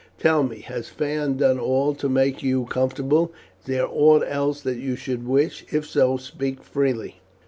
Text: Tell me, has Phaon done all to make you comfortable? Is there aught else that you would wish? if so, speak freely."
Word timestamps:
Tell 0.17 0.41
me, 0.41 0.61
has 0.61 0.89
Phaon 0.89 1.37
done 1.37 1.59
all 1.59 1.93
to 1.93 2.09
make 2.09 2.41
you 2.41 2.65
comfortable? 2.65 3.31
Is 3.61 3.67
there 3.67 3.87
aught 3.87 4.23
else 4.27 4.61
that 4.61 4.77
you 4.77 4.97
would 5.07 5.27
wish? 5.27 5.63
if 5.71 5.85
so, 5.85 6.17
speak 6.17 6.63
freely." 6.63 7.17